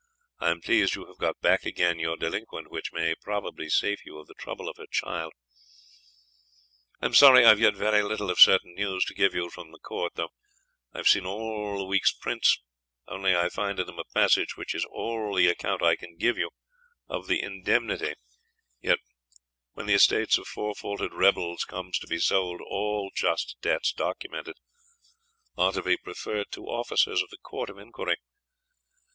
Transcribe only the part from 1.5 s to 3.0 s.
again yr Delinquent which